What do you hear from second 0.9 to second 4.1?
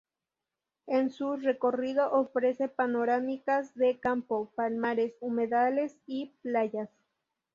su recorrido ofrece panorámicas de